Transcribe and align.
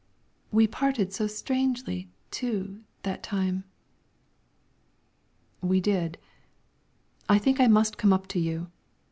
"We 0.51 0.65
parted 0.65 1.13
so 1.13 1.27
strangely, 1.27 2.09
too, 2.31 2.79
that 3.03 3.21
time." 3.21 3.65
"We 5.61 5.79
did. 5.79 6.17
I 7.29 7.37
think 7.37 7.59
I 7.59 7.67
must 7.67 7.99
come 7.99 8.11
up 8.11 8.25
to 8.29 8.39
you!" 8.39 8.71